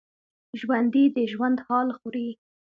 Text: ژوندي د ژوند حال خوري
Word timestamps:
ژوندي 0.59 1.03
د 1.15 1.17
ژوند 1.31 1.57
حال 1.65 1.87
خوري 1.97 2.29